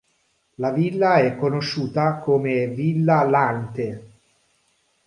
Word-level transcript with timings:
La 0.55 0.71
villa 0.71 1.17
è 1.17 1.35
conosciuta 1.35 2.15
come 2.17 2.65
"Villa 2.65 3.21
Lante". 3.23 4.07